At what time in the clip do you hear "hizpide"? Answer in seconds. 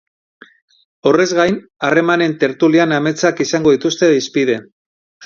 4.17-4.57